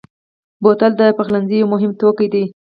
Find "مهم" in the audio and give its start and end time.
1.73-1.91